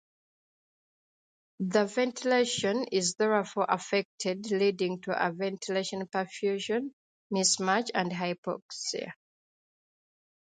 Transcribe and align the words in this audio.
The 1.59 1.85
ventilation 1.85 2.85
is 2.85 3.13
therefore 3.17 3.67
affected 3.69 4.49
leading 4.49 4.99
to 5.01 5.11
a 5.11 5.31
ventilation 5.31 6.07
perfusion 6.07 6.95
mismatch 7.31 7.91
and 7.93 8.11
hypoxia. 8.11 9.11